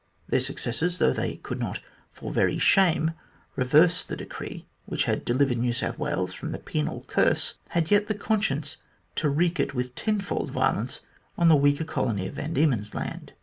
Their 0.29 0.39
successors, 0.39 0.97
though 0.97 1.13
they 1.13 1.35
could 1.35 1.59
not 1.59 1.79
for 2.09 2.33
very 2.33 2.57
shame 2.57 3.11
reverse 3.55 4.03
the 4.03 4.15
decree 4.17 4.65
which 4.87 5.03
had 5.03 5.23
delivered 5.23 5.59
New 5.59 5.73
South 5.73 5.99
Wales 5.99 6.33
from 6.33 6.51
the 6.51 6.57
penal 6.57 7.03
curse, 7.05 7.53
had 7.69 7.91
yet 7.91 8.07
the 8.07 8.15
conscience 8.15 8.77
to 9.17 9.29
wreak 9.29 9.59
it 9.59 9.75
with 9.75 9.93
tenfold 9.93 10.49
violence 10.49 11.01
on 11.37 11.49
the 11.49 11.55
weaker 11.55 11.83
colony 11.85 12.25
of 12.27 12.33
Van 12.33 12.51
Diemen's 12.53 12.95
Land. 12.95 13.33